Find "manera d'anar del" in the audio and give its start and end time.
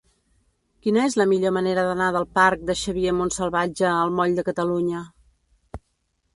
1.57-2.25